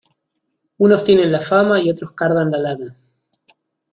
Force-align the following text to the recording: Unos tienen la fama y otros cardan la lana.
Unos 0.79 1.03
tienen 1.03 1.31
la 1.31 1.39
fama 1.41 1.79
y 1.79 1.91
otros 1.91 2.13
cardan 2.13 2.49
la 2.49 2.57
lana. 2.57 2.97